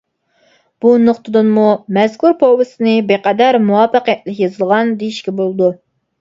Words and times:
بۇ 0.85 0.93
نۇقتىدىنمۇ 1.01 1.65
مەزكۇر 1.97 2.33
پوۋېستنى 2.39 2.95
بىرقەدەر 3.11 3.59
مۇۋەپپەقىيەتلىك 3.67 4.41
يېزىلغان، 4.45 4.91
دېيىشكە 5.05 5.37
بولىدۇ. 5.43 5.71